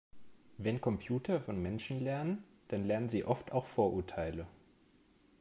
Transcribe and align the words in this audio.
Wenn 0.57 0.81
Computer 0.81 1.39
von 1.39 1.61
Menschen 1.61 2.03
lernen, 2.03 2.43
dann 2.69 2.85
lernen 2.85 3.09
sie 3.09 3.23
oft 3.23 3.51
auch 3.51 3.67
Vorurteile. 3.67 4.47